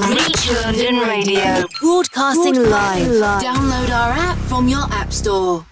[0.00, 1.64] Tuned Radio.
[1.78, 3.10] Broadcasting, Broadcasting live.
[3.10, 3.42] live.
[3.42, 5.64] Download our app from your app store.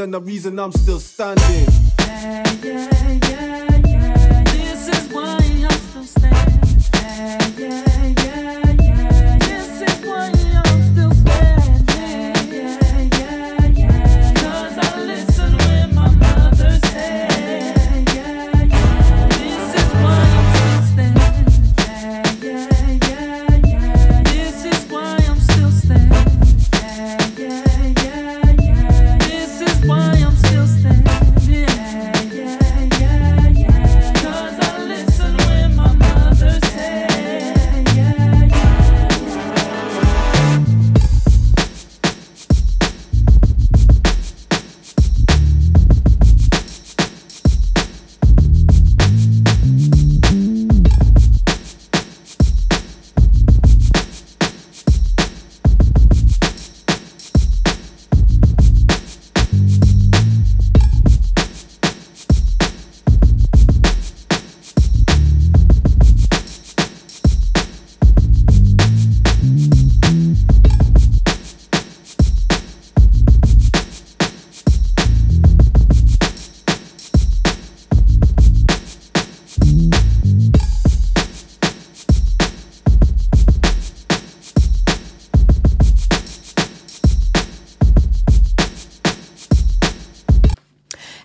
[0.00, 1.59] than the reason I'm still standing.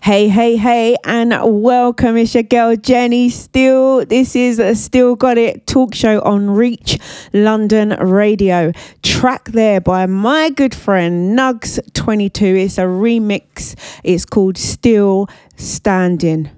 [0.06, 2.16] Hey, hey, hey, and welcome.
[2.16, 4.06] It's your girl Jenni Steele.
[4.06, 7.00] This is Still Got It talk show on Reach
[7.34, 8.72] London Radio.
[9.02, 12.66] Track there by my good friend Nugs22.
[12.66, 13.74] It's a remix.
[14.04, 16.52] It's called Still Standing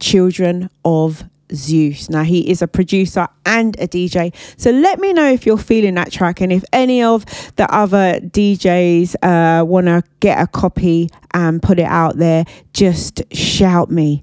[0.00, 2.08] Children of Zeus.
[2.08, 4.34] Now, he is a producer and a DJ.
[4.56, 7.24] So let me know if you're feeling that track and if any of
[7.56, 13.22] the other DJs uh, want to get a copy and put it out there, just
[13.34, 14.22] shout me.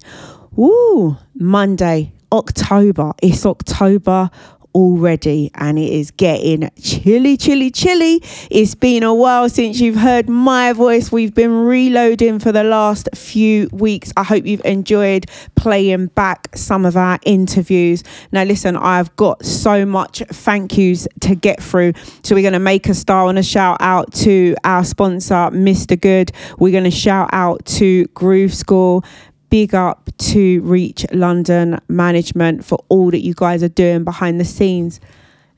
[0.51, 1.17] Woo!
[1.35, 3.13] Monday, October.
[3.21, 4.29] It's October
[4.73, 8.21] already and it is getting chilly, chilly, chilly.
[8.49, 11.11] It's been a while since you've heard my voice.
[11.11, 14.11] We've been reloading for the last few weeks.
[14.17, 15.25] I hope you've enjoyed
[15.55, 18.03] playing back some of our interviews.
[18.31, 21.93] Now, listen, I've got so much thank yous to get through.
[22.23, 25.99] So, we're going to make a star and a shout out to our sponsor, Mr.
[25.99, 26.31] Good.
[26.57, 29.03] We're going to shout out to Groove School
[29.51, 34.45] big up to Reach London management for all that you guys are doing behind the
[34.45, 35.01] scenes.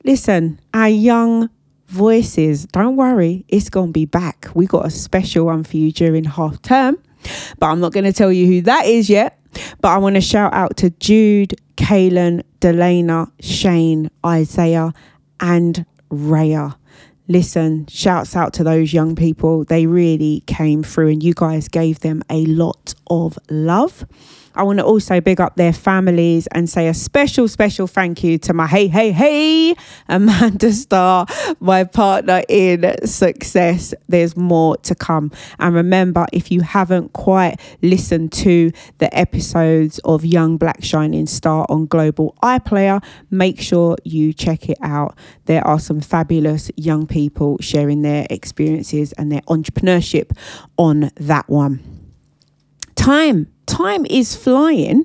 [0.04, 1.48] Listen, our young
[1.86, 4.48] voices, don't worry, it's going to be back.
[4.52, 6.98] We got a special one for you during half term,
[7.60, 9.38] but I'm not going to tell you who that is yet.
[9.80, 14.92] But I want to shout out to Jude, Kaylin, Delana, Shane, Isaiah,
[15.38, 16.74] and Raya
[17.28, 19.64] listen, shouts out to those young people.
[19.64, 24.06] They really came through, and you guys gave them a lot of love.
[24.54, 28.38] I want to also big up their families and say a special, special thank you
[28.38, 29.74] to my hey, hey, hey,
[30.08, 31.26] Amanda Starr,
[31.60, 33.94] my partner in success.
[34.08, 35.32] There's more to come.
[35.58, 41.66] And remember, if you haven't quite listened to the episodes of Young Black Shining Star
[41.68, 45.16] on Global iPlayer, make sure you check it out.
[45.46, 50.36] There are some fabulous young people sharing their experiences and their entrepreneurship
[50.76, 51.93] on that one.
[52.94, 55.04] Time time is flying.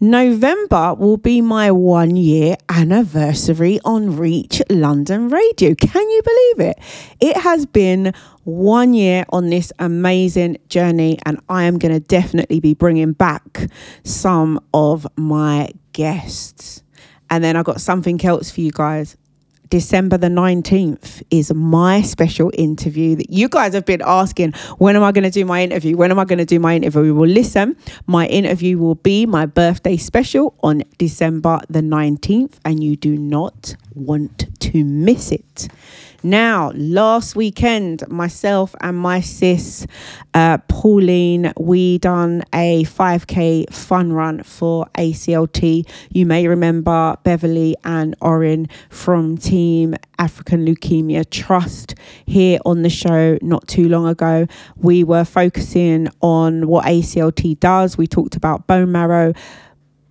[0.00, 5.74] November will be my one year anniversary on Reach London Radio.
[5.74, 6.78] Can you believe it?
[7.20, 8.14] It has been
[8.44, 13.68] one year on this amazing journey, and I am going to definitely be bringing back
[14.04, 16.82] some of my guests.
[17.30, 19.16] And then I've got something else for you guys.
[19.70, 25.02] December the 19th is my special interview that you guys have been asking when am
[25.02, 25.96] I going to do my interview?
[25.96, 27.14] When am I going to do my interview?
[27.14, 27.76] Well, listen,
[28.06, 33.76] my interview will be my birthday special on December the 19th, and you do not
[33.94, 35.68] want to miss it.
[36.24, 39.86] Now, last weekend, myself and my sis,
[40.34, 45.88] uh, Pauline, we done a 5k fun run for ACLT.
[46.10, 51.94] You may remember Beverly and Orin from Team African Leukemia Trust
[52.26, 54.48] here on the show not too long ago.
[54.74, 57.96] We were focusing on what ACLT does.
[57.96, 59.34] We talked about bone marrow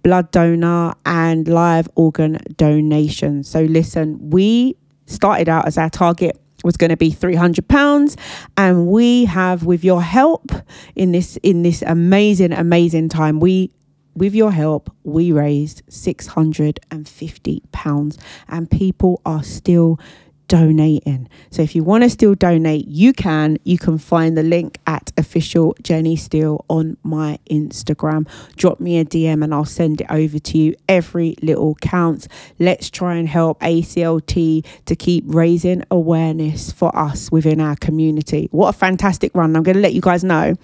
[0.03, 3.43] blood donor and live organ donation.
[3.43, 8.17] So listen, we started out as our target was going to be 300 pounds.
[8.55, 10.51] And we have with your help
[10.95, 13.71] in this in this amazing amazing time we
[14.15, 18.17] with your help we raised 650 pounds.
[18.47, 19.99] And people are still
[20.47, 21.29] donating.
[21.51, 23.57] So if you want to still donate, you can.
[23.63, 28.27] You can find the link at official Jenni Steele on my Instagram.
[28.55, 30.75] Drop me a DM and I'll send it over to you.
[30.87, 32.27] Every little counts.
[32.59, 38.49] Let's try and help ACLT to keep raising awareness for us within our community.
[38.51, 39.55] What a fantastic run.
[39.55, 40.55] I'm going to let you guys know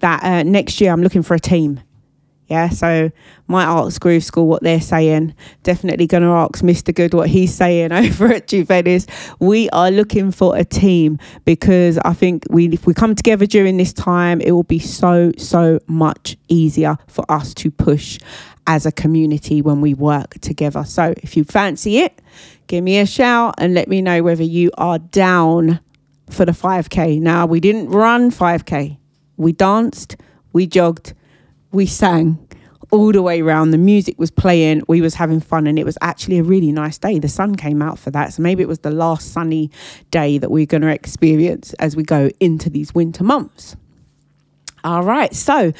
[0.00, 1.80] that uh, next year I'm looking for a team.
[2.54, 3.10] Yeah, so
[3.48, 5.34] might ask Groove School what they're saying.
[5.64, 6.94] Definitely going to ask Mr.
[6.94, 9.08] Good what he's saying over at Juvenis.
[9.40, 13.76] We are looking for a team because I think we, if we come together during
[13.76, 18.20] this time, it will be so, so much easier for us to push
[18.68, 20.84] as a community when we work together.
[20.84, 22.22] So if you fancy it,
[22.68, 25.80] give me a shout and let me know whether you are down
[26.30, 27.20] for the 5K.
[27.20, 28.96] Now, we didn't run 5K,
[29.38, 30.14] we danced,
[30.52, 31.14] we jogged
[31.74, 32.43] we sang
[32.94, 33.72] all the way around.
[33.72, 36.96] The music was playing, we was having fun, and it was actually a really nice
[36.96, 37.18] day.
[37.18, 39.70] The sun came out for that, so maybe it was the last sunny
[40.12, 43.76] day that we're going to experience as we go into these winter months.
[44.84, 45.72] All right, so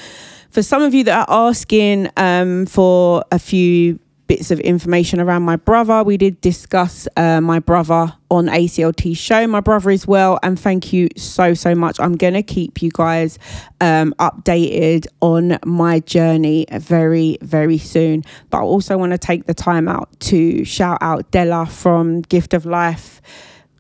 [0.51, 5.43] for some of you that are asking um, for a few bits of information around
[5.43, 6.03] my brother.
[6.03, 9.47] We did discuss uh, my brother on ACLT show.
[9.47, 12.01] My brother is well, and thank you so so much.
[12.01, 13.39] I'm gonna keep you guys
[13.81, 18.25] um, updated on my journey very very soon.
[18.51, 22.55] But I also want to take the time out to shout out Della from Gift
[22.55, 23.21] of Life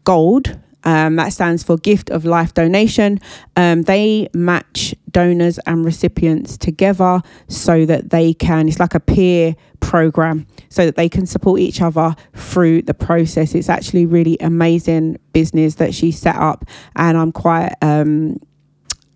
[0.04, 3.20] Gold Um, that stands for Gift of Life Donation.
[3.56, 9.56] Um, they match donors and recipients together so that they can, it's like a peer
[9.80, 13.54] program, so that they can support each other through the process.
[13.54, 16.64] It's actually really amazing business that she set up,
[16.96, 17.74] and I'm quite.
[17.82, 18.38] Um,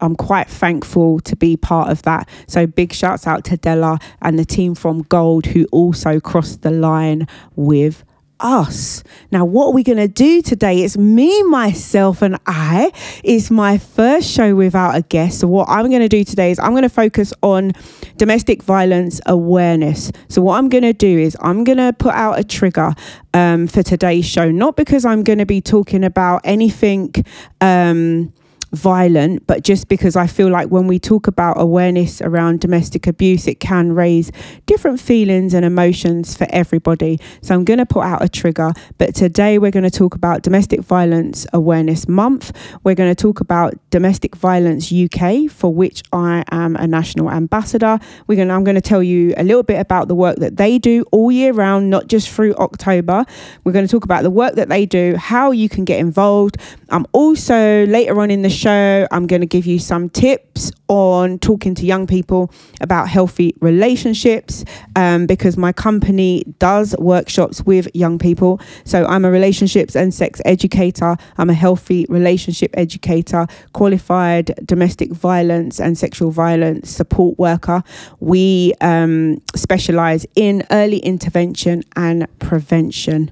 [0.01, 2.29] I'm quite thankful to be part of that.
[2.47, 6.71] So big shouts out to Della and the team from Gold who also crossed the
[6.71, 8.05] line with
[8.41, 9.03] us.
[9.31, 10.83] Now, what are we going to do today?
[10.83, 12.93] It's me, myself, and I.
[13.25, 15.41] It's my first show without a guest.
[15.41, 17.73] So, what I'm going to do today is I'm going to focus on
[18.17, 20.13] domestic violence awareness.
[20.29, 22.95] So, what I'm going to do is I'm going to put out a trigger
[23.35, 27.13] um, for today's show, not because I'm going to be talking about anything.
[27.61, 28.33] Um,
[28.73, 33.47] violent, but just because I feel like when we talk about awareness around domestic abuse,
[33.47, 34.31] it can raise
[34.67, 37.19] different feelings and emotions for everybody.
[37.43, 40.43] So I'm going to put out a trigger, but today we're going to talk about
[40.43, 42.53] Domestic Violence Awareness Month.
[42.85, 47.99] We're going to talk about Domestic Violence UK, for which I am a national ambassador.
[48.27, 50.57] We're going to, I'm going to tell you a little bit about the work that
[50.57, 53.25] they do all year round, not just through October.
[53.65, 56.59] We're going to talk about the work that they do, how you can get involved.
[56.91, 61.39] I'm also later on in the show, I'm going to give you some tips on
[61.39, 62.51] talking to young people
[62.81, 64.65] about healthy relationships
[64.97, 68.61] um, because my company does workshops with young people.
[68.85, 75.81] So I'm a relationships and sex educator, I'm a healthy relationship educator, qualified domestic violence
[75.81, 77.83] and sexual violence support worker.
[78.21, 83.31] We um, specialize in early intervention and prevention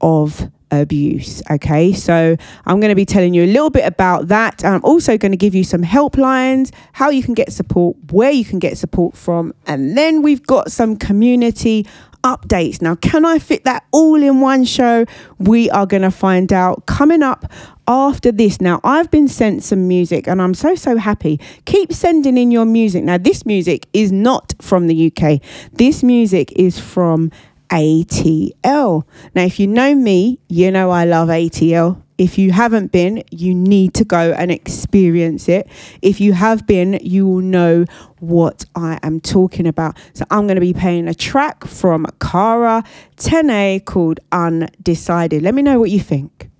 [0.00, 1.42] of abuse.
[1.50, 4.64] Okay, so I'm going to be telling you a little bit about that.
[4.64, 8.44] I'm also going to give you some helplines, how you can get support, where you
[8.44, 11.86] can get support from, and then we've got some community
[12.26, 12.82] updates.
[12.82, 15.06] Now, can I fit that all in one show?
[15.38, 17.50] We are going to find out coming up
[17.86, 18.60] after this.
[18.60, 21.40] Now, I've been sent some music and I'm so, so happy.
[21.66, 23.04] Keep sending in your music.
[23.04, 25.40] Now, this music is not from the UK,
[25.72, 27.30] this music is from
[27.70, 29.04] ATL.
[29.34, 32.02] Now, if you know me, you know I love ATL.
[32.18, 35.68] If you haven't been, you need to go and experience it.
[36.00, 37.84] If you have been, you will know
[38.20, 39.98] what I am talking about.
[40.14, 42.84] So, I'm going to be playing a track from Cara
[43.16, 45.42] Tene called Undecided.
[45.42, 46.50] Let me know what you think.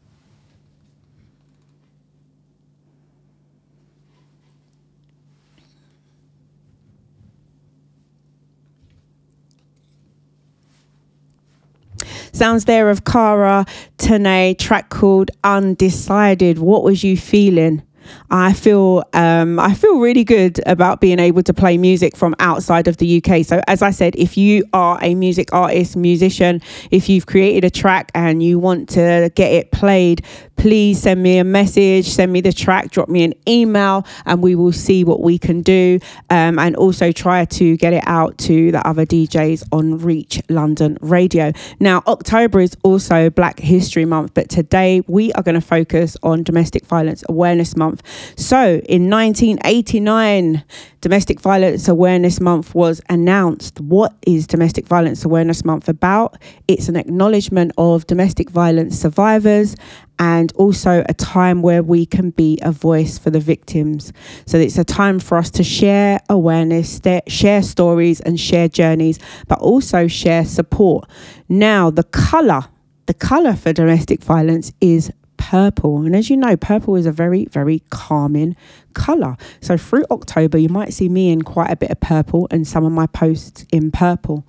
[12.37, 13.64] Sounds there of Cara
[13.97, 16.59] Tene, track called Undecided.
[16.59, 17.83] What was you feeling?
[18.30, 22.88] I feel um, I feel really good about being able to play music from outside
[22.88, 23.45] of the UK.
[23.45, 27.71] So as I said, if you are a music artist, musician, if you've created a
[27.71, 30.25] track and you want to get it played,
[30.56, 34.54] please send me a message, send me the track, drop me an email, and we
[34.54, 35.99] will see what we can do.
[36.30, 40.99] Um, and also try to get it out to the other DJs on Reach London
[41.00, 41.52] Radio.
[41.78, 46.42] Now, October is also Black History Month, but today we are going to focus on
[46.42, 48.02] Domestic Violence Awareness Month.
[48.37, 50.64] So, in 1989,
[51.00, 53.80] Domestic Violence Awareness Month was announced.
[53.80, 56.37] What is Domestic Violence Awareness Month about?
[56.66, 59.76] It's an acknowledgement of domestic violence survivors
[60.18, 64.12] and also a time where we can be a voice for the victims.
[64.46, 69.58] So it's a time for us to share awareness, share stories, and share journeys, but
[69.61, 71.08] also share support.
[71.49, 72.62] Now, the colour,
[73.06, 75.12] the colour for domestic violence is
[75.50, 75.99] purple.
[75.99, 78.57] And as you know, purple is a very, very calming
[78.95, 79.37] colour.
[79.61, 82.85] So through October, you might see me in quite a bit of purple and some
[82.85, 84.45] of my posts in purple.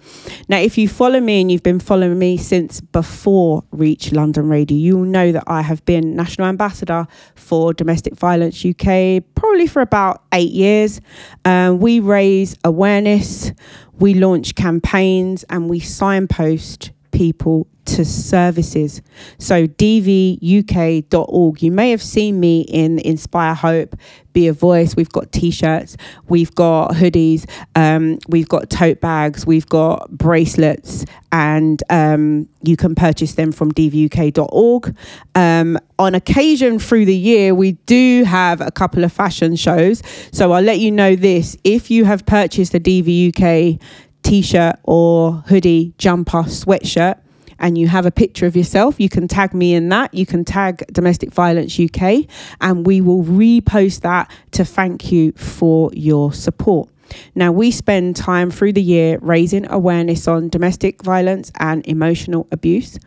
[0.50, 4.76] Now, if you follow me and you've been following me since before Reach London Radio,
[4.76, 10.24] you'll know that I have been National Ambassador for Domestic Violence UK probably for about
[10.34, 11.00] eight years.
[11.46, 13.52] Um, we raise awareness,
[14.00, 19.02] we launch campaigns, and we signpost people to services.
[19.40, 21.62] So dvuk.org.
[21.64, 23.96] You may have seen me in Inspire Hope,
[24.34, 24.96] Be a Voice.
[24.96, 25.98] We've got t-shirts,
[26.28, 32.94] we've got hoodies, um, we've got tote bags, we've got bracelets, and um, you can
[32.94, 34.96] purchase them from dvuk.org.
[35.34, 40.04] Um, on occasion through the year, we do have a couple of fashion shows.
[40.32, 43.82] So I'll let you know this: if you have purchased a DVUK
[44.28, 47.20] t-shirt or hoodie, jumper, sweatshirt
[47.60, 50.14] and you have a picture of yourself, you can tag me in that.
[50.14, 52.26] You can tag Domestic Violence UK,
[52.62, 56.90] and we will repost that to thank you for your support.
[57.36, 63.00] Now, we spend time through the year raising awareness on domestic violence and emotional abuse.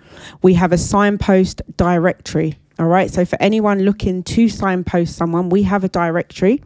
[0.43, 3.11] We have a signpost directory All right.
[3.11, 6.63] So for anyone looking to signpost someone, we have a directory.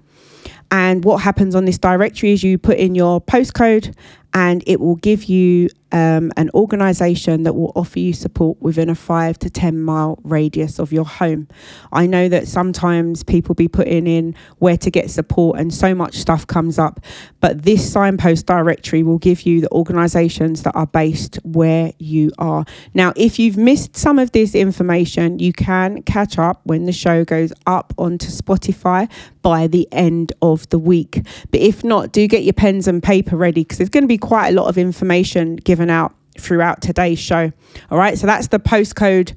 [0.71, 3.95] And what happens on this directory is you put in your postcode
[4.35, 8.97] and it will give you um, an organization that will offer you support within a
[8.97, 11.47] five to 10 mile radius of your home.
[11.93, 16.17] I know that sometimes people be putting in where to get support and so much
[16.17, 16.99] stuff comes up,
[17.41, 22.65] but this signpost directory will give you the organizations that are based where you are.
[22.93, 27.25] Now, if you've missed some of this information, you can catch up when the show
[27.25, 29.09] goes up onto Spotify
[29.43, 31.21] by the end of the week.
[31.51, 34.19] But if not, do get your pens and paper ready because there's going to be
[34.19, 37.53] quite a lot of information given out throughout today's show.
[37.91, 39.37] All right, so that's the postcode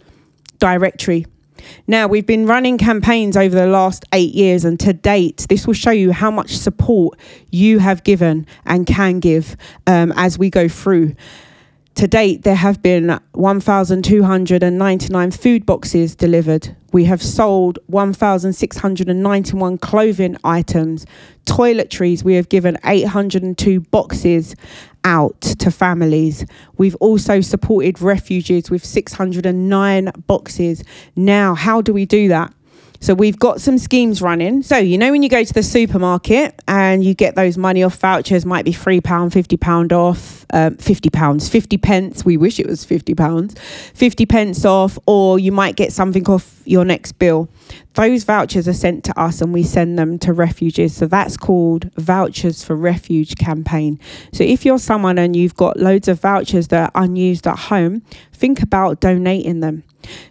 [0.60, 1.26] directory.
[1.88, 5.74] Now, we've been running campaigns over the last eight years, and to date, this will
[5.74, 7.20] show you how much support
[7.52, 11.16] you have given and can give um, as we go through.
[11.96, 16.76] To date, there have been 1,299 food boxes delivered.
[16.94, 21.08] We have sold 1,691 clothing items.
[21.46, 24.56] Toiletries, we have given 802 boxes
[25.08, 26.46] out to families.
[26.78, 30.84] We've also supported refugees with 609 boxes.
[31.16, 32.54] Now, how do we do that?
[33.00, 34.64] So we've got some schemes running.
[34.64, 37.96] So you know when you go to the supermarket and you get those money off
[37.98, 42.26] vouchers, might be three pound, fifty pound off, um, fifty pounds, fifty pence.
[42.26, 43.56] We wish it was fifty pounds,
[43.94, 47.50] fifty pence off, or you might get something off your next bill.
[47.94, 50.96] Those vouchers are sent to us and we send them to refugees.
[50.96, 54.00] So that's called Vouchers for Refuge campaign.
[54.34, 58.04] So if you're someone and you've got loads of vouchers that are unused at home,
[58.38, 59.84] think about donating them.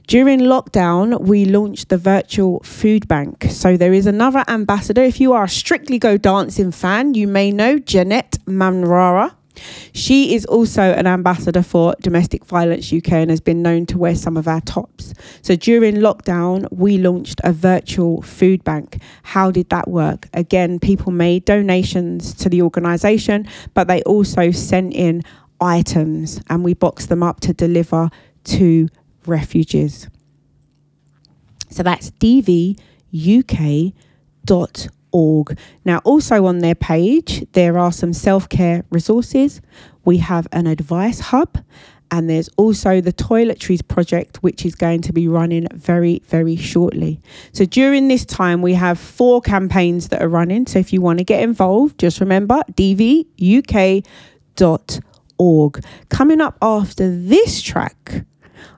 [0.06, 3.46] During lockdown, we launched the virtual food bank.
[3.50, 5.02] So there is another ambassador.
[5.02, 9.36] If you are a Strictly Go Dancing fan, you may know Jeanette Manrara.
[9.92, 14.14] She is also an ambassador for Domestic Violence UK and has been known to wear
[14.14, 15.14] some of our tops.
[15.42, 18.98] So during lockdown, we launched a virtual food bank.
[19.22, 20.28] How did that work?
[20.34, 25.22] Again, people made donations to the organisation, but they also sent in
[25.60, 28.10] items and we box them up to deliver
[28.44, 28.88] to
[29.26, 30.08] refugees.
[31.70, 32.78] So that's dvuk.org.
[35.84, 39.60] Now, also on their page, there are some self care resources.
[40.04, 41.58] We have an advice hub,
[42.10, 47.20] and there's also the toiletries project, which is going to be running very, very shortly.
[47.52, 50.66] So during this time, we have four campaigns that are running.
[50.66, 54.06] So if you want to get involved, just remember dvuk.org.
[56.08, 58.24] Coming up after this track,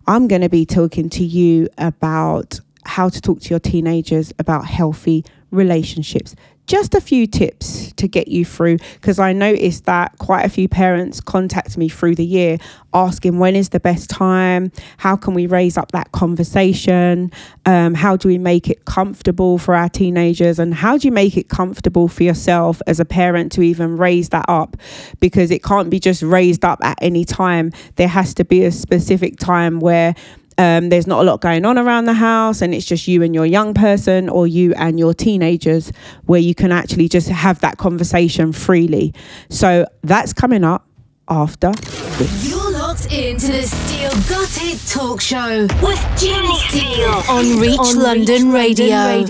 [0.07, 4.64] I'm going to be talking to you about how to talk to your teenagers about
[4.66, 6.35] healthy relationships.
[6.68, 10.68] Just a few tips to get you through because I noticed that quite a few
[10.68, 12.59] parents contact me through the year
[12.92, 17.31] asking when is the best time, how can we raise up that conversation,
[17.66, 21.37] um, how do we make it comfortable for our teenagers, and how do you make
[21.38, 24.76] it comfortable for yourself as a parent to even raise that up
[25.20, 27.72] because it can't be just raised up at any time.
[27.96, 30.14] There has to be a specific time where
[30.59, 33.35] um, there's not a lot going on around the house and it's just you and
[33.35, 35.92] your young person or you and your teenagers
[36.27, 39.14] where you can actually just have that conversation freely.
[39.49, 40.85] So that's coming up
[41.29, 42.49] after this.
[42.49, 48.51] You're locked into the Steel Got It talk show with Jenni Steele on Reach London
[48.51, 49.25] Radio.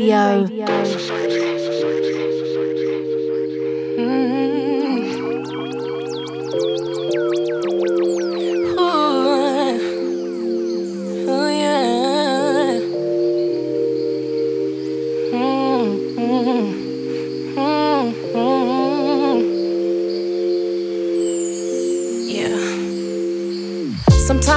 [0.67, 1.58] Oh,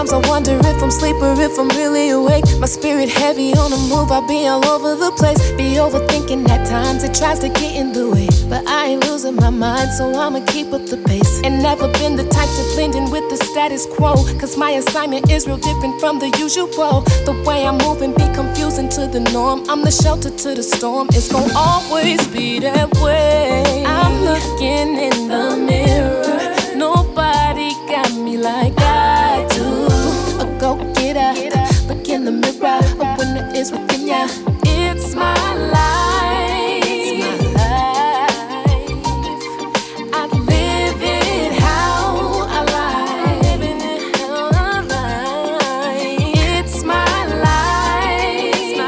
[0.02, 2.44] Sometimes I wonder if I'm asleep or if I'm really awake.
[2.60, 5.38] My spirit heavy on the move, I be all over the place.
[5.52, 8.28] Be overthinking at times, it tries to get in the way.
[8.50, 11.42] But I ain't losing my mind, so I'ma keep up the pace.
[11.44, 14.16] And never been the type to blend in with the status quo.
[14.40, 17.02] Cause my assignment is real different from the usual.
[17.30, 19.70] The way I'm moving be confusing to the norm.
[19.70, 23.84] I'm the shelter to the storm, it's gon' always be that way.
[23.86, 28.81] I'm looking in the mirror, nobody got me like
[33.62, 34.28] is within ya.
[34.64, 36.82] It's my life.
[40.14, 43.44] I live it how I like.
[46.36, 47.06] It's my
[47.46, 48.80] life.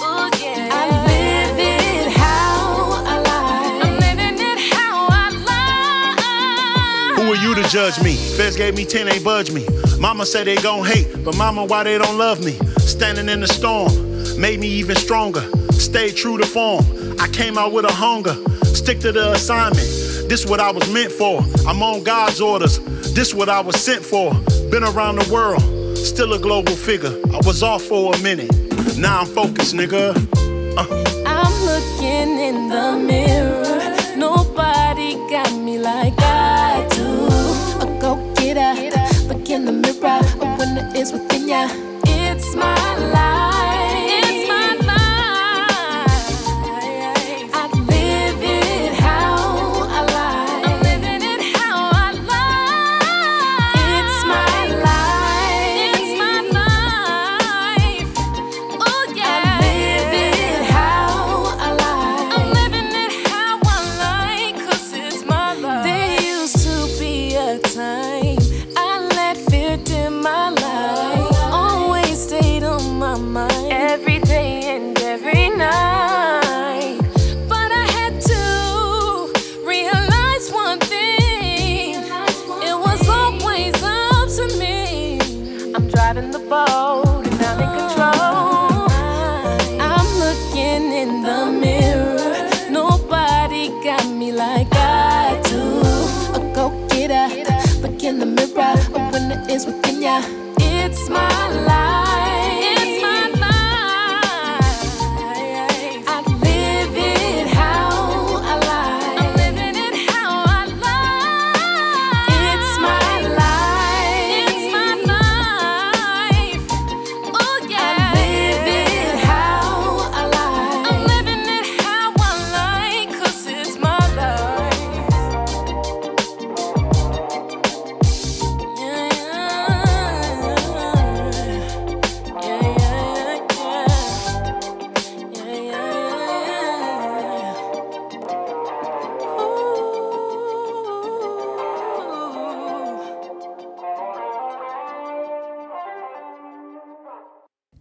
[0.00, 0.30] Oh.
[0.70, 2.98] I live it how
[5.12, 7.18] I like.
[7.18, 8.14] Who are you to judge me?
[8.16, 9.66] Feds gave me 10, they budge me.
[10.00, 12.52] Mama said they gon' hate, but mama, why they don't love me?
[12.78, 13.92] Standing in the storm
[14.40, 15.42] made me even stronger.
[15.72, 16.84] Stayed true to form.
[17.20, 18.36] I came out with a hunger.
[18.64, 19.88] Stick to the assignment.
[20.28, 21.42] This what I was meant for.
[21.66, 22.78] I'm on God's orders.
[23.12, 24.32] This what I was sent for.
[24.70, 25.62] Been around the world.
[25.98, 27.14] Still a global figure.
[27.34, 28.50] I was off for a minute.
[28.96, 30.14] Now I'm focused, nigga.
[30.76, 31.08] Uh.
[31.26, 33.96] I'm looking in the mirror.
[34.16, 35.67] Nobody got me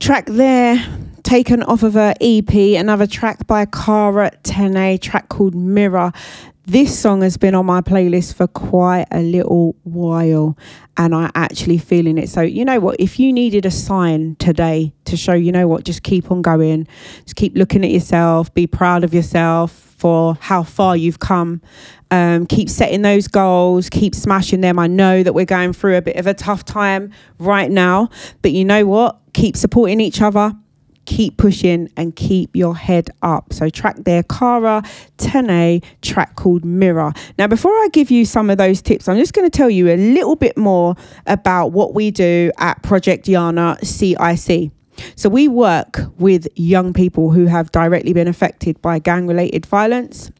[0.07, 0.81] track there
[1.23, 6.13] taken off of her EP, another track by Cara Tene, track called Mirror.
[6.65, 10.57] This song has been on my playlist for quite a little while
[10.95, 12.29] and I actually feeling it.
[12.29, 15.83] So, you know what, if you needed a sign today to show, you know what,
[15.83, 16.87] just keep on going,
[17.23, 21.61] just keep looking at yourself, be proud of yourself for how far you've come.
[22.09, 24.79] Um, keep setting those goals, keep smashing them.
[24.79, 28.09] I know that we're going through a bit of a tough time right now,
[28.41, 29.19] but you know what?
[29.33, 30.53] Keep supporting each other,
[31.05, 33.51] keep pushing, and keep your head up.
[33.51, 34.83] So, track there, Cara
[35.17, 37.13] Tene, track called Mirror.
[37.37, 39.89] Now, before I give you some of those tips, I'm just going to tell you
[39.89, 44.71] a little bit more about what we do at Project Yana CIC.
[45.15, 50.31] So, we work with young people who have directly been affected by gang related violence,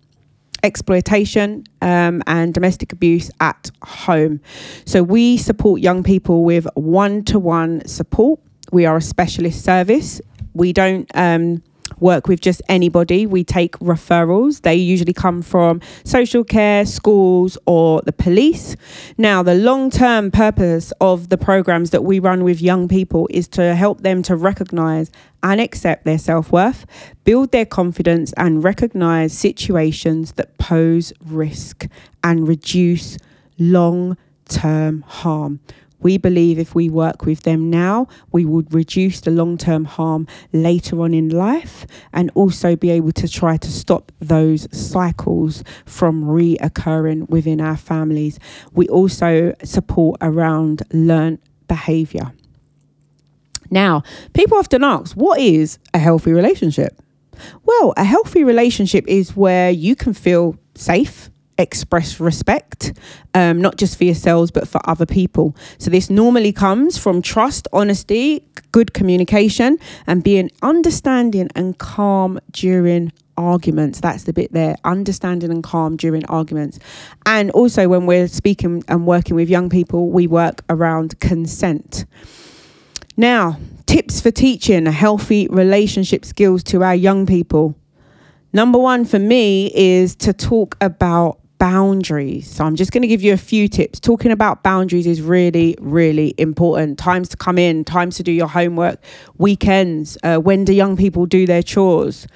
[0.64, 4.40] exploitation, um, and domestic abuse at home.
[4.86, 8.40] So, we support young people with one to one support.
[8.72, 10.22] We are a specialist service.
[10.54, 11.62] We don't um,
[12.00, 13.26] work with just anybody.
[13.26, 14.62] We take referrals.
[14.62, 18.76] They usually come from social care, schools, or the police.
[19.18, 23.48] Now, the long term purpose of the programs that we run with young people is
[23.50, 25.12] to help them to recognize
[25.44, 26.86] and accept their self worth,
[27.24, 31.88] build their confidence, and recognize situations that pose risk
[32.24, 33.18] and reduce
[33.58, 35.60] long term harm.
[36.00, 40.28] We believe if we work with them now, we would reduce the long term harm
[40.54, 46.24] later on in life and also be able to try to stop those cycles from
[46.24, 48.40] reoccurring within our families.
[48.74, 52.34] We also support around learned behavior.
[53.70, 57.02] Now, people often ask, what is a healthy relationship?
[57.66, 62.94] Well, a healthy relationship is where you can feel safe, express respect,
[63.34, 65.56] um, not just for yourselves, but for other people.
[65.78, 73.12] So, this normally comes from trust, honesty, good communication, and being understanding and calm during
[73.38, 74.00] arguments.
[74.00, 76.80] That's the bit there understanding and calm during arguments.
[77.26, 82.06] And also, when we're speaking and working with young people, we work around consent.
[83.16, 87.76] Now, tips for teaching healthy relationship skills to our young people.
[88.54, 92.50] Number one for me is to talk about boundaries.
[92.50, 94.00] So I'm just going to give you a few tips.
[94.00, 97.00] Talking about boundaries is really, really important.
[97.00, 99.00] Times to come in, times to do your homework,
[99.38, 102.28] weekends, uh, when do young people do their chores?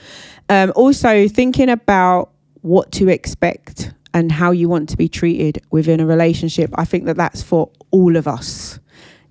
[0.50, 2.32] Um, also, thinking about
[2.62, 6.70] what to expect and how you want to be treated within a relationship.
[6.76, 8.80] I think that that's for all of us.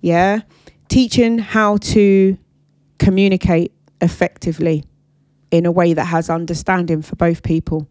[0.00, 0.40] Yeah.
[0.88, 2.38] Teaching how to
[2.98, 4.84] communicate effectively
[5.50, 7.88] in a way that has understanding for both people.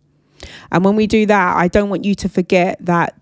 [0.72, 3.16] And when we do that, I don't want you to forget that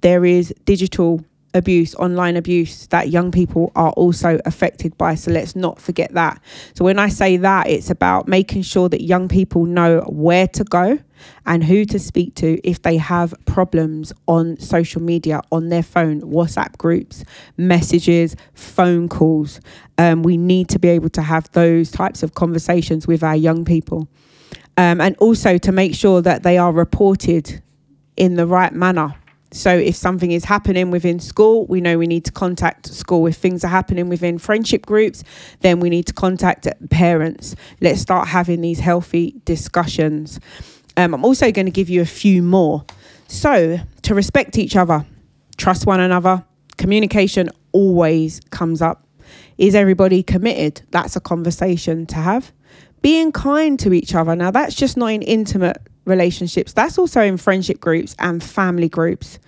[0.00, 5.14] there is digital abuse, online abuse that young people are also affected by.
[5.14, 6.40] So let's not forget that.
[6.74, 10.64] So when I say that, it's about making sure that young people know where to
[10.64, 10.98] go
[11.46, 16.20] and who to speak to if they have problems on social media, on their phone,
[16.20, 17.24] WhatsApp groups,
[17.56, 19.60] messages, phone calls.
[19.96, 23.64] Um, we need to be able to have those types of conversations with our young
[23.64, 24.08] people.
[24.78, 27.62] Um, and also to make sure that they are reported
[28.16, 29.14] in the right manner
[29.50, 33.26] so if something is happening within school, we know we need to contact school.
[33.26, 35.24] If things are happening within friendship groups,
[35.60, 37.56] then we need to contact parents.
[37.80, 40.38] Let's start having these healthy discussions.
[40.98, 42.84] Um, I'm also going to give you a few more.
[43.26, 45.06] So to respect each other,
[45.56, 46.44] trust one another,
[46.76, 49.06] communication always comes up.
[49.56, 50.82] Is everybody committed?
[50.90, 52.52] That's a conversation to have.
[53.02, 54.34] Being kind to each other.
[54.34, 56.72] Now, that's just not in intimate relationships.
[56.72, 59.38] That's also in friendship groups and family groups.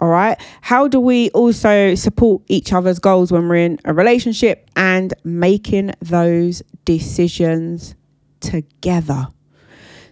[0.00, 0.38] All right.
[0.60, 5.92] How do we also support each other's goals when we're in a relationship and making
[6.00, 7.94] those decisions
[8.40, 9.28] together?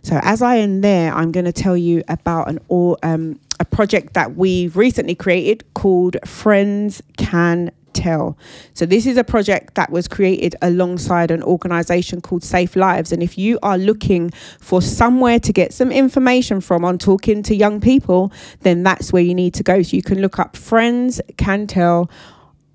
[0.03, 3.65] So, as I am there, I'm going to tell you about an or um, a
[3.65, 8.37] project that we've recently created called Friends Can Tell.
[8.75, 13.13] So, this is a project that was created alongside an organization called Safe Lives.
[13.13, 14.31] And if you are looking
[14.61, 19.23] for somewhere to get some information from on talking to young people, then that's where
[19.23, 19.83] you need to go.
[19.83, 22.11] So, you can look up Friends Can Tell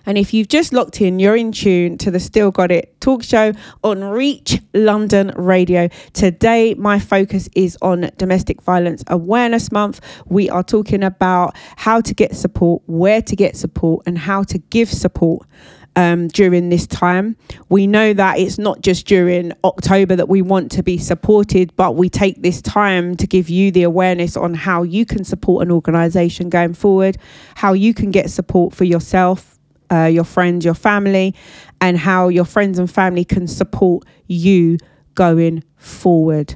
[0.06, 3.24] And if you've just locked in, you're in tune to the Still Got It talk
[3.24, 5.88] show on Reach London Radio.
[6.12, 10.02] Today, my focus is on Domestic Violence Awareness Month.
[10.26, 14.58] We are talking about how to get support, where to get support, and how to
[14.58, 15.48] give support.
[15.96, 17.38] Um, during this time.
[17.70, 21.96] We know that it's not just during October that we want to be supported, but
[21.96, 25.70] we take this time to give you the awareness on how you can support an
[25.70, 27.20] organisation going forward,
[27.54, 29.53] how you can get support for yourself,
[29.94, 31.36] uh, your friends, your family,
[31.80, 34.78] and how your friends and family can support you
[35.16, 36.56] going forward.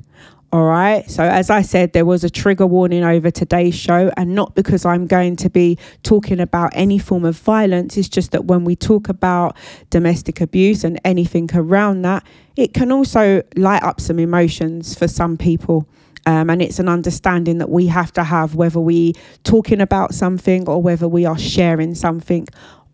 [0.53, 1.09] All right.
[1.11, 4.85] So, as I said, there was a trigger warning over today's show, and not because
[4.85, 7.97] I'm going to be talking about any form of violence.
[7.97, 9.57] It's just that when we talk about
[9.89, 15.35] domestic abuse and anything around that, it can also light up some emotions for some
[15.35, 15.85] people.
[16.25, 20.67] Um, and it's an understanding that we have to have whether we talking about something
[20.67, 22.47] or whether we are sharing something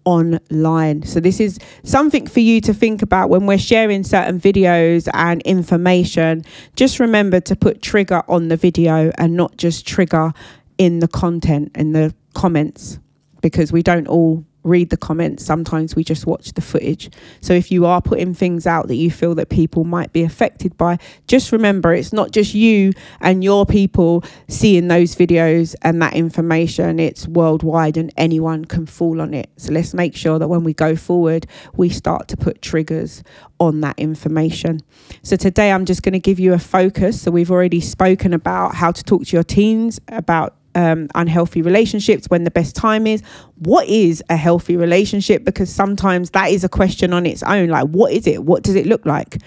[0.05, 1.03] online.
[1.03, 5.41] So, this is something for you to think about when we're sharing certain videos and
[5.43, 6.43] information.
[6.75, 10.33] Just remember to put trigger on the video and not just trigger
[10.77, 12.99] in the content, in the comments,
[13.41, 15.45] because we don't all read the comments.
[15.45, 17.09] Sometimes we just watch the footage.
[17.41, 20.77] So if you are putting things out that you feel that people might be affected
[20.77, 20.97] by,
[21.27, 26.99] just remember it's not just you and your people seeing those videos and that information.
[26.99, 29.49] It's worldwide and anyone can fall on it.
[29.57, 33.23] So let's make sure that when we go forward, we start to put triggers
[33.59, 34.81] on that information.
[35.21, 37.21] So today I'm just going to give you a focus.
[37.21, 42.27] So we've already spoken about how to talk to your teens about um, unhealthy relationships,
[42.29, 43.21] when the best time is.
[43.55, 45.43] What is a healthy relationship?
[45.43, 47.69] Because sometimes that is a question on its own.
[47.69, 48.43] Like, what is it?
[48.43, 49.37] What does it look like?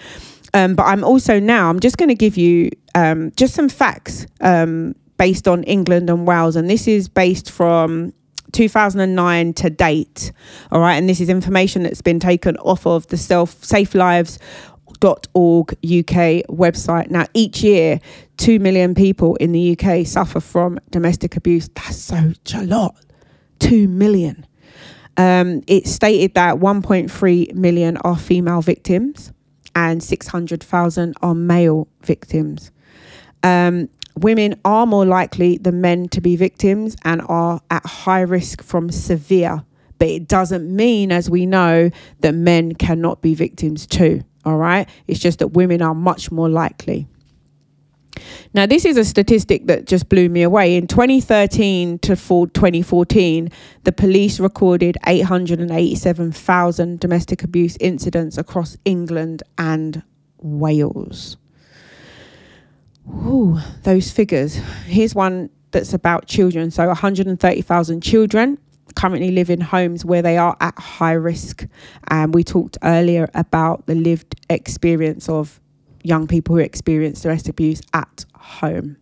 [0.54, 4.26] Um, but I'm also now, I'm just going to give you um, just some facts
[4.40, 6.56] um, based on England and Wales.
[6.56, 8.12] And this is based from
[8.52, 10.32] 2009 to date.
[10.72, 10.94] All right.
[10.94, 14.38] And this is information that's been taken off of the self safe lives
[14.88, 17.10] UK website.
[17.10, 18.00] Now, each year,
[18.38, 21.68] 2 million people in the UK suffer from domestic abuse.
[21.68, 22.96] That's such a lot.
[23.60, 24.46] 2 million.
[25.16, 29.32] Um, it's stated that 1.3 million are female victims
[29.74, 32.70] and 600,000 are male victims.
[33.42, 38.62] Um, women are more likely than men to be victims and are at high risk
[38.62, 39.62] from severe.
[39.98, 44.22] But it doesn't mean, as we know, that men cannot be victims too.
[44.46, 44.88] All right.
[45.08, 47.08] It's just that women are much more likely.
[48.54, 50.76] Now, this is a statistic that just blew me away.
[50.76, 53.50] In 2013 to 2014,
[53.82, 60.02] the police recorded 887,000 domestic abuse incidents across England and
[60.38, 61.36] Wales.
[63.08, 64.54] Ooh, those figures.
[64.86, 66.70] Here's one that's about children.
[66.70, 68.58] So, 130,000 children
[68.96, 71.66] currently live in homes where they are at high risk.
[72.08, 75.60] And we talked earlier about the lived experience of
[76.02, 78.96] young people who experience domestic abuse at home.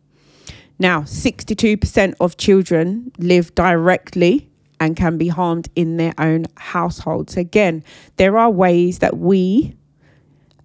[0.78, 7.36] Now, 62% of children live directly and can be harmed in their own households.
[7.36, 7.84] Again,
[8.16, 9.76] there are ways that we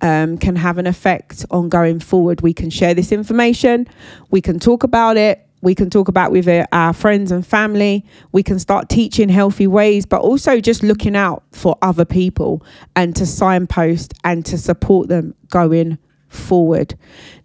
[0.02, 2.42] um, can have an effect on going forward.
[2.42, 3.88] We can share this information,
[4.32, 8.06] we can talk about it, we can talk about with uh, our friends and family.
[8.32, 12.64] We can start teaching healthy ways, but also just looking out for other people
[12.96, 15.98] and to signpost and to support them going
[16.30, 16.96] forward.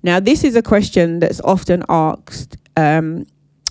[0.03, 3.27] Now, this is a question that's often asked um,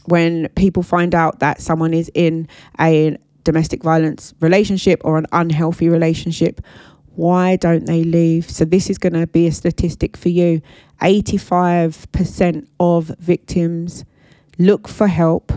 [0.05, 2.47] when people find out that someone is in
[2.79, 6.61] a domestic violence relationship or an unhealthy relationship.
[7.15, 8.49] Why don't they leave?
[8.49, 10.61] So, this is going to be a statistic for you
[11.01, 14.03] 85% of victims
[14.57, 15.51] look for help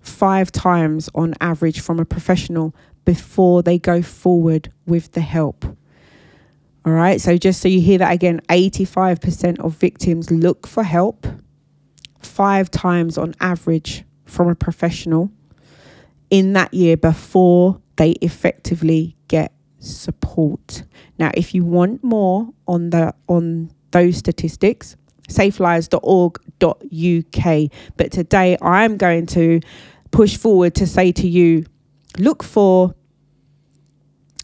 [0.00, 5.64] five times on average from a professional before they go forward with the help.
[6.84, 11.26] All right, so just so you hear that again 85% of victims look for help
[12.18, 15.30] five times on average from a professional
[16.30, 20.84] in that year before they effectively get support.
[21.18, 24.96] Now, if you want more on the on those statistics,
[26.62, 27.70] safelives.org.uk.
[27.96, 29.60] But today I'm going to
[30.10, 31.64] push forward to say to you
[32.18, 32.94] look for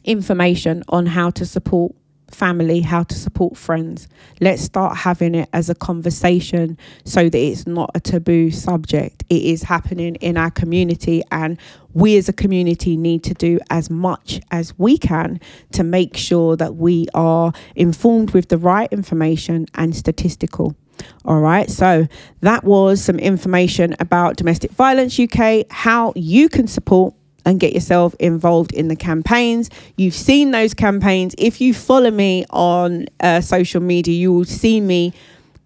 [0.04, 1.94] information on how to support
[2.30, 4.06] family, how to support friends.
[4.40, 9.24] Let's start having it as a conversation so that it's not a taboo subject.
[9.30, 11.58] It is happening in our community, and
[11.94, 15.40] we as a community need to do as much as we can
[15.72, 20.76] to make sure that we are informed with the right information and statistical.
[21.24, 22.06] All right, so
[22.40, 28.14] that was some information about Domestic Violence UK, how you can support and get yourself
[28.18, 29.70] involved in the campaigns.
[29.96, 31.34] You've seen those campaigns.
[31.38, 35.14] If you follow me on uh, social media, you will see me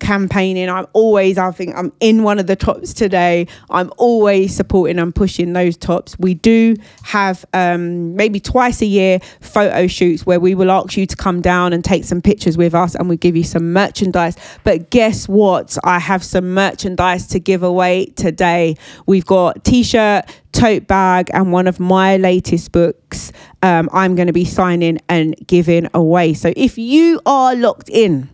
[0.02, 0.68] campaigning.
[0.68, 3.46] I'm always, I think I'm in one of the tops today.
[3.70, 6.18] I'm always supporting and pushing those tops.
[6.18, 11.06] We do have um, maybe twice a year photo shoots where we will ask you
[11.06, 14.36] to come down and take some pictures with us and we give you some merchandise.
[14.64, 15.78] But guess what?
[15.84, 18.76] I have some merchandise to give away today.
[19.06, 23.32] We've got t shirt, tote bag, and one of my latest books.
[23.62, 26.34] Um, I'm going to be signing and giving away.
[26.34, 28.28] So if you are locked in,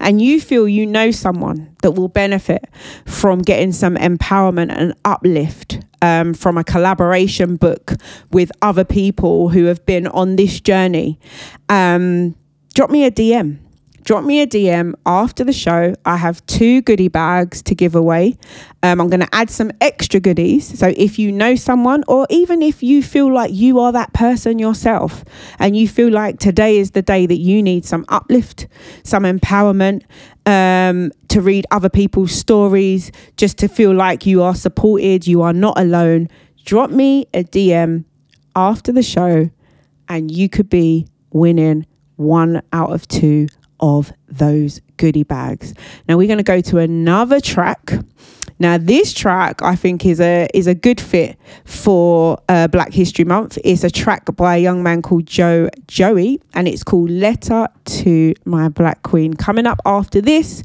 [0.00, 2.64] and you feel you know someone that will benefit
[3.06, 7.92] from getting some empowerment and uplift um, from a collaboration book
[8.30, 11.18] with other people who have been on this journey,
[11.68, 12.34] um,
[12.74, 13.58] drop me a DM
[14.08, 15.94] drop me a DM after the show.
[16.06, 18.38] I have two goodie bags to give away.
[18.82, 20.78] Um, I'm going to add some extra goodies.
[20.78, 24.58] So if you know someone, or even if you feel like you are that person
[24.58, 25.26] yourself,
[25.58, 28.66] and you feel like today is the day that you need some uplift,
[29.04, 30.04] some empowerment,
[30.46, 35.52] um, to read other people's stories, just to feel like you are supported, you are
[35.52, 36.28] not alone,
[36.64, 38.06] drop me a DM
[38.56, 39.50] after the show,
[40.08, 41.84] and you could be winning
[42.16, 43.48] one out of two
[43.80, 45.74] of those goodie bags.
[46.08, 47.92] Now we're going to go to another track.
[48.58, 53.24] Now this track I think is a is a good fit for uh, Black History
[53.24, 53.58] Month.
[53.64, 58.34] It's a track by a young man called Joe Joey, and it's called "Letter to
[58.44, 60.64] My Black Queen." Coming up after this.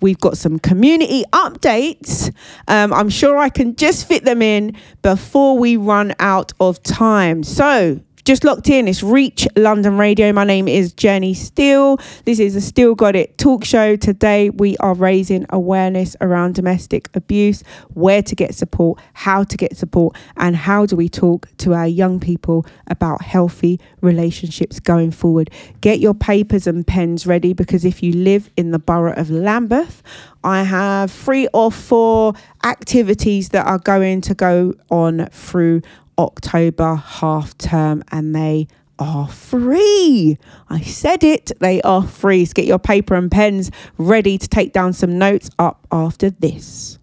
[0.00, 2.30] We've got some community updates.
[2.68, 7.42] Um, I'm sure I can just fit them in before we run out of time.
[7.42, 8.88] So, just locked in.
[8.88, 10.32] It's Reach London Radio.
[10.32, 11.98] My name is Jenni Steele.
[12.24, 13.96] This is a Still Got It talk show.
[13.96, 17.62] Today we are raising awareness around domestic abuse,
[17.92, 21.86] where to get support, how to get support, and how do we talk to our
[21.86, 25.50] young people about healthy relationships going forward.
[25.82, 30.02] Get your papers and pens ready because if you live in the borough of Lambeth,
[30.42, 35.82] I have three or four activities that are going to go on through
[36.18, 40.38] October half term and they are free.
[40.68, 42.44] I said it, they are free.
[42.44, 46.98] So get your paper and pens ready to take down some notes up after this.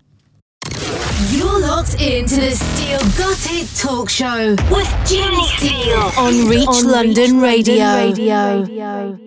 [1.29, 6.87] You're locked into the Steel Got It talk show with Jenni Steele on Reach on
[6.87, 7.95] London Reach Radio.
[7.95, 8.61] Radio.
[8.61, 9.17] Radio.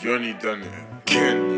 [0.00, 0.72] Johnny done it
[1.02, 1.57] again,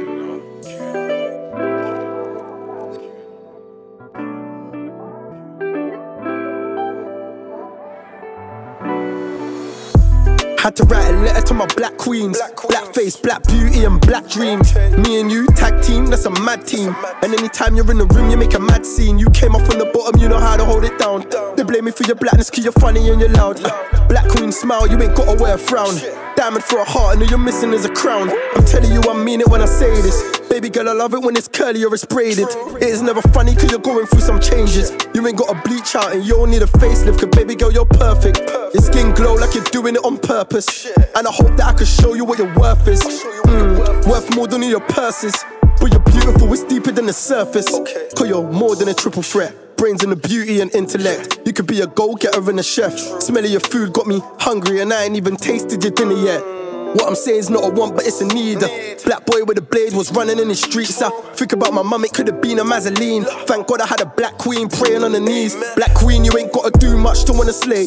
[10.61, 12.39] Had to write a letter to my black queens.
[12.69, 14.75] Black, face, black beauty, and black dreams.
[14.75, 16.95] Me and you, tag team, that's a mad team.
[17.23, 19.19] And anytime you're in the room, you make a mad scene.
[19.19, 21.25] You came up from the bottom, you know how to hold it down.
[21.57, 23.65] They blame me for your blackness, cause you're funny and you're loud.
[23.65, 25.95] Uh, black queen smile, you ain't gotta wear a frown.
[26.37, 28.29] Diamond for a heart, and all you're missing is a crown.
[28.55, 30.30] I'm telling you, I mean it when I say this.
[30.51, 32.49] Baby girl, I love it when it's curly or it's braided.
[32.77, 34.91] It is never funny cause you're going through some changes.
[35.15, 37.73] You ain't got a bleach out and you don't need a facelift, cause baby girl,
[37.73, 38.39] you're perfect.
[38.75, 40.87] Your skin glow like you're doing it on purpose.
[41.15, 43.01] And I hope that I can show you what your worth is.
[43.01, 45.37] Mm, worth more than all your purses.
[45.81, 47.71] But you're beautiful, it's deeper than the surface.
[48.17, 49.55] Cause you're more than a triple threat.
[49.77, 51.39] Brains and the beauty and intellect.
[51.47, 52.99] You could be a go getter and a chef.
[52.99, 56.60] Smell of your food got me hungry, and I ain't even tasted your dinner yet.
[56.95, 58.59] What I'm saying is not a want, but it's a need.
[59.05, 61.01] Black boy with a blade was running in the streets.
[61.01, 63.25] I think about my mum, it could have been a Mazzoline.
[63.47, 65.55] Thank God I had a black queen praying on her knees.
[65.77, 67.87] Black queen, you ain't gotta do much to wanna slay.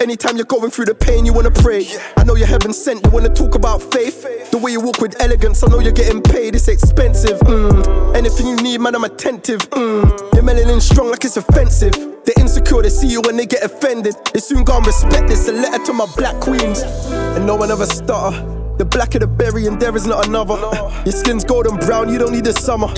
[0.00, 1.86] Anytime you're going through the pain, you wanna pray.
[2.16, 4.50] I know you're heaven sent, you wanna talk about faith.
[4.50, 7.38] The way you walk with elegance, I know you're getting paid, it's expensive.
[7.40, 8.16] Mm.
[8.16, 9.60] Anything you need, man, I'm attentive.
[9.70, 10.34] Mm.
[10.34, 11.92] Your melanin strong like it's offensive.
[11.92, 14.14] They're insecure, they see you when they get offended.
[14.32, 15.48] They soon gonna respect this.
[15.48, 16.80] A letter to my black queens.
[16.80, 18.63] And no one ever stutter.
[18.76, 20.56] The black of the berry, and there is not another.
[21.04, 22.88] Your skin's golden brown, you don't need the summer.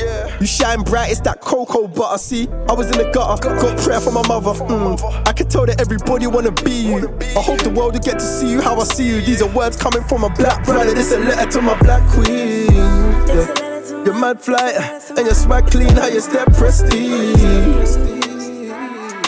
[0.40, 2.16] You shine bright, it's that cocoa butter.
[2.16, 4.52] See, I was in the gutter, got prayer from my mother.
[4.52, 5.28] Mm.
[5.28, 7.08] I can tell that everybody wanna be you.
[7.36, 9.20] I hope the world will get to see you how I see you.
[9.20, 10.94] These are words coming from a black brother.
[10.94, 12.72] This a letter to my black queen.
[12.72, 13.66] Yeah.
[14.04, 14.70] You're mad fly,
[15.16, 17.96] and your swag clean, how you step prestige.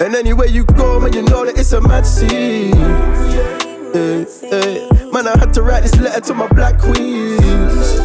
[0.01, 3.68] And anywhere you go, man, you know that it's a mad scene.
[3.93, 4.89] Hey, hey.
[5.12, 8.01] Man, I had to write this letter to my black queens.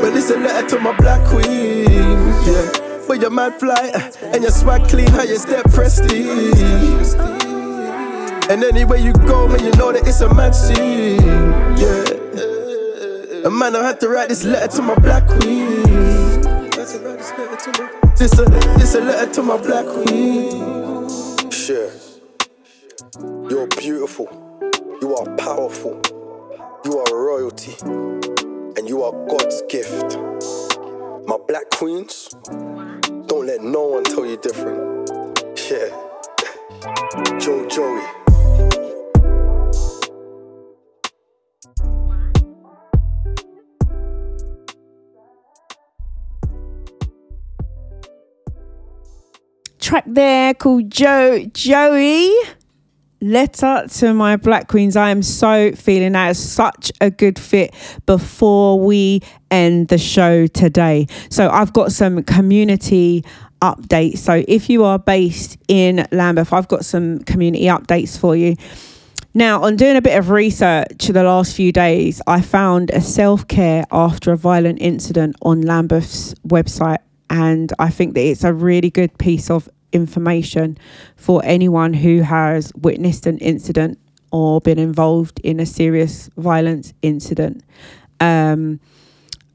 [0.00, 2.46] But this a letter to my black queens.
[2.46, 2.72] Yeah.
[3.06, 7.14] But you're mad fly, eh, and your swag clean, how you step prestige.
[8.50, 11.20] And anywhere you go, man, you know that it's a mad scene.
[11.78, 12.04] Yeah.
[13.46, 15.82] And man, I had to write this letter to my black queen.
[18.16, 21.50] This a, this a letter to my black queen.
[21.50, 22.09] Sure.
[23.50, 24.28] You're beautiful.
[25.02, 26.00] You are powerful.
[26.84, 27.74] You are royalty.
[27.82, 30.16] And you are God's gift.
[31.26, 32.28] My black queens,
[33.26, 35.10] don't let no one tell you different.
[35.68, 35.88] Yeah.
[37.40, 38.20] Joe Joey.
[49.80, 52.32] track there called Joe Joey.
[53.22, 54.96] Letter to my black queens.
[54.96, 57.74] I am so feeling that is such a good fit
[58.06, 61.06] before we end the show today.
[61.28, 63.24] So I've got some community
[63.60, 64.18] updates.
[64.18, 68.56] So if you are based in Lambeth, I've got some community updates for you.
[69.34, 73.46] Now, on doing a bit of research the last few days, I found a self
[73.46, 76.98] care after a violent incident on Lambeth's website
[77.30, 80.78] and I think that it's a really good piece of information
[81.16, 83.98] for anyone who has witnessed an incident
[84.32, 87.62] or been involved in a serious violence incident.
[88.20, 88.80] Um,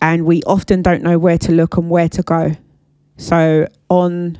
[0.01, 2.55] and we often don't know where to look and where to go.
[3.17, 4.37] So, on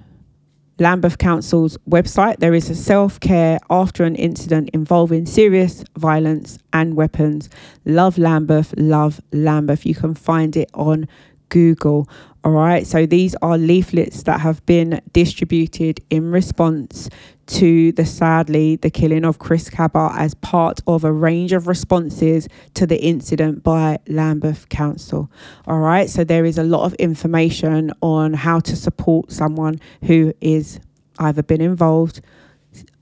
[0.78, 6.96] Lambeth Council's website, there is a self care after an incident involving serious violence and
[6.96, 7.50] weapons.
[7.86, 9.86] Love Lambeth, love Lambeth.
[9.86, 11.08] You can find it on
[11.48, 12.10] Google.
[12.46, 17.10] All right, so these are leaflets that have been distributed in response
[17.48, 22.48] to the sadly the killing of Chris Kaba as part of a range of responses
[22.76, 25.32] to the incident by Lambeth Council.
[25.66, 30.32] All right, so there is a lot of information on how to support someone who
[30.40, 30.80] is
[31.18, 32.22] either been involved,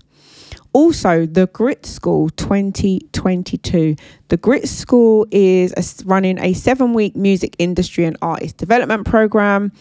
[0.74, 3.95] Also, the Grit School 2022.
[4.28, 9.72] The Grit School is running a seven week music industry and artist development program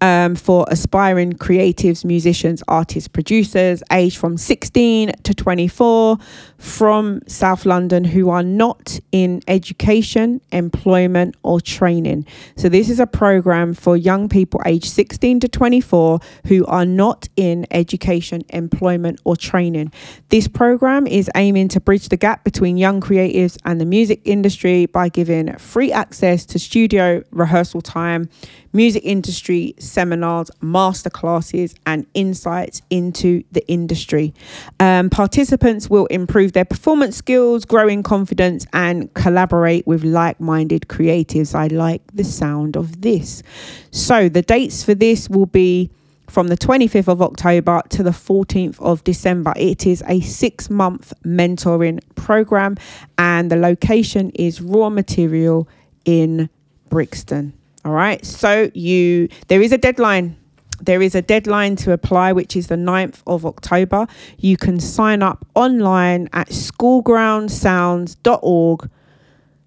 [0.00, 6.18] um, for aspiring creatives, musicians, artists, producers, aged from 16 to 24
[6.58, 12.26] from South London who are not in education, employment, or training.
[12.56, 17.28] So, this is a program for young people aged 16 to 24 who are not
[17.36, 19.92] in education, employment, or training.
[20.28, 24.86] This program is aiming to bridge the gap between young creatives and the music industry
[24.86, 28.28] by giving free access to studio rehearsal time,
[28.74, 34.34] music industry seminars, masterclasses, and insights into the industry.
[34.80, 40.82] Um, participants will improve their performance skills, grow in confidence, and collaborate with like minded
[40.88, 41.54] creatives.
[41.54, 43.42] I like the sound of this.
[43.90, 45.90] So, the dates for this will be
[46.28, 49.52] from the 25th of October to the 14th of December.
[49.56, 52.76] It is a six month mentoring program,
[53.16, 55.68] and the location is Raw Material
[56.04, 56.50] in
[56.88, 57.52] Brixton.
[57.84, 58.24] All right.
[58.24, 60.36] So you there is a deadline.
[60.80, 64.08] There is a deadline to apply, which is the 9th of October.
[64.38, 68.90] You can sign up online at schoolgroundsounds.org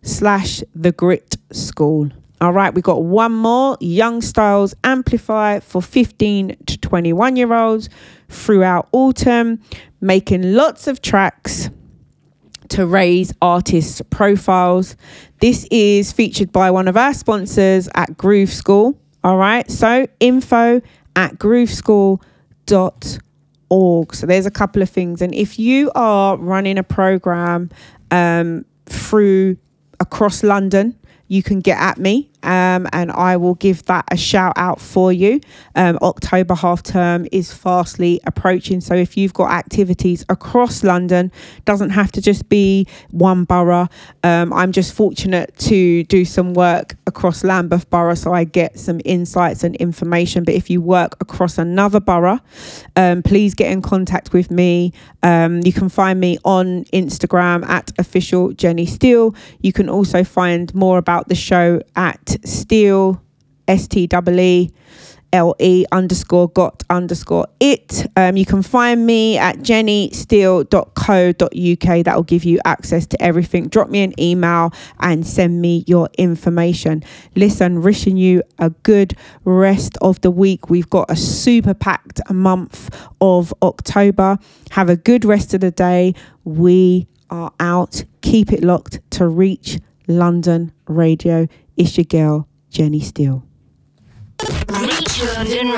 [0.01, 2.09] slash the grit school.
[2.39, 7.89] All right, we got one more Young Styles Amplify for 15 to 21 year olds
[8.30, 9.59] throughout autumn,
[10.01, 11.72] making lots of tracks
[12.70, 14.95] to raise artists' profiles.
[15.39, 18.99] This is featured by one of our sponsors at Groove School.
[19.24, 20.82] All right, so info
[21.15, 24.15] at grooveschool.org.
[24.15, 25.22] So there's a couple of things.
[25.22, 27.70] And if you are running a program
[28.11, 29.57] um, through
[29.99, 30.97] across London,
[31.28, 35.12] you can get at me um, and I will give that a shout out for
[35.12, 35.41] you.
[35.76, 41.30] Um, October half term is fastly approaching, so if you've got activities across London,
[41.66, 43.89] doesn't have to just be one borough.
[44.24, 49.02] Um, I'm just fortunate to do some work across Lambeth Borough, so I get some
[49.04, 50.45] insights and information.
[50.45, 52.39] But if you work across another borough,
[52.95, 54.93] um, please get in contact with me.
[55.22, 59.36] Um, you can find me on Instagram at official Jenni Steele.
[59.60, 63.22] You can also find more about the show at Steele,
[63.68, 64.72] S T E
[65.34, 68.06] L E underscore got underscore it.
[68.16, 72.06] Um, you can find me at jennysteele.co.uk.
[72.06, 73.68] That will give you access to everything.
[73.68, 77.04] Drop me an email and send me your information.
[77.36, 80.70] Listen, wishing you a good rest of the week.
[80.70, 84.38] We've got a super packed month of October.
[84.72, 86.14] Have a good rest of the day.
[86.46, 88.06] We are out.
[88.22, 91.48] Keep it locked to reach London Radio.
[91.78, 93.44] It's your girl, Jenni Steele.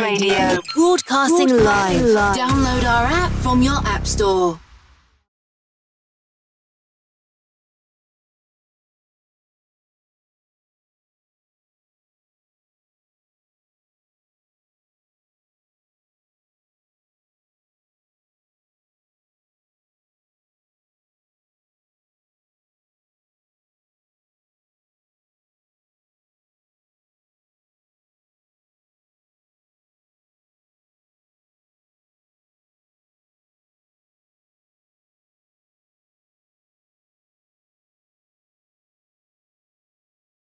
[0.02, 0.60] Radio.
[0.74, 2.02] Broadcasting, live.
[2.38, 4.58] Download our app from your app store.